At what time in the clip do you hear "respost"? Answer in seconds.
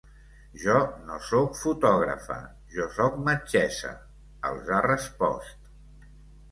4.91-6.15